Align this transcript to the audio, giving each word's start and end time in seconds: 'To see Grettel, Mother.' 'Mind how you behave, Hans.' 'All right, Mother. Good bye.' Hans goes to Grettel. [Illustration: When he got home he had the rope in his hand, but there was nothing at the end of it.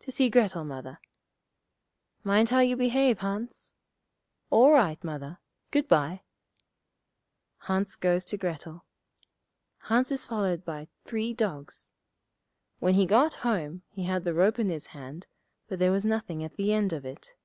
'To 0.00 0.10
see 0.10 0.28
Grettel, 0.28 0.64
Mother.' 0.66 0.98
'Mind 2.24 2.50
how 2.50 2.58
you 2.58 2.74
behave, 2.74 3.20
Hans.' 3.20 3.72
'All 4.50 4.72
right, 4.72 5.04
Mother. 5.04 5.38
Good 5.70 5.86
bye.' 5.86 6.24
Hans 7.58 7.94
goes 7.94 8.24
to 8.24 8.36
Grettel. 8.36 8.82
[Illustration: 9.88 10.18
When 12.80 12.94
he 12.94 13.06
got 13.06 13.34
home 13.34 13.82
he 13.92 14.02
had 14.06 14.24
the 14.24 14.34
rope 14.34 14.58
in 14.58 14.68
his 14.68 14.88
hand, 14.88 15.28
but 15.68 15.78
there 15.78 15.92
was 15.92 16.04
nothing 16.04 16.42
at 16.42 16.56
the 16.56 16.72
end 16.72 16.92
of 16.92 17.04
it. 17.04 17.36